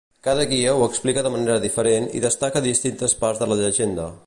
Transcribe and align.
Cada 0.27 0.45
guia 0.53 0.71
ho 0.77 0.85
explica 0.85 1.23
de 1.27 1.31
manera 1.35 1.59
diferent 1.65 2.09
i 2.21 2.23
destaca 2.25 2.65
distintes 2.71 3.15
parts 3.23 3.45
de 3.45 3.53
la 3.53 3.59
llegenda. 3.63 4.11